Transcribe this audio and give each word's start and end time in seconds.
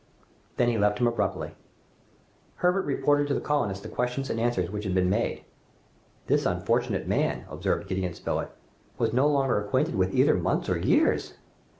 Then 0.57 0.67
he 0.67 0.79
left 0.79 0.97
him 0.97 1.05
abruptly. 1.05 1.51
Herbert 2.55 2.85
reported 2.87 3.27
to 3.27 3.35
the 3.35 3.39
colonists 3.39 3.83
the 3.83 3.87
questions 3.87 4.31
and 4.31 4.39
answers 4.39 4.71
which 4.71 4.83
had 4.83 4.95
been 4.95 5.11
made. 5.11 5.43
"This 6.25 6.47
unfortunate 6.47 7.07
man," 7.07 7.45
observed 7.51 7.87
Gideon 7.87 8.15
Spilett, 8.15 8.49
"was 8.97 9.13
no 9.13 9.27
longer 9.27 9.63
acquainted 9.63 9.93
with 9.93 10.15
either 10.15 10.33
months 10.33 10.69
or 10.69 10.77
years!" 10.79 11.35